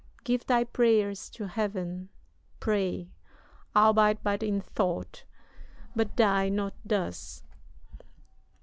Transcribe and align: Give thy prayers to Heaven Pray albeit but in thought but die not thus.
Give 0.23 0.43
thy 0.43 0.63
prayers 0.63 1.29
to 1.29 1.47
Heaven 1.47 2.09
Pray 2.59 3.11
albeit 3.75 4.23
but 4.23 4.41
in 4.41 4.59
thought 4.59 5.25
but 5.95 6.15
die 6.15 6.49
not 6.49 6.73
thus. 6.83 7.43